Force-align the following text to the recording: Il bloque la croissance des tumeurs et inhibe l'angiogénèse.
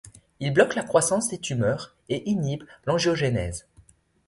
Il 0.39 0.51
bloque 0.51 0.73
la 0.73 0.81
croissance 0.81 1.27
des 1.29 1.37
tumeurs 1.37 1.95
et 2.09 2.27
inhibe 2.27 2.63
l'angiogénèse. 2.87 3.67